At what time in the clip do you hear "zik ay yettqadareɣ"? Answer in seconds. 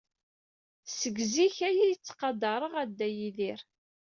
1.33-2.73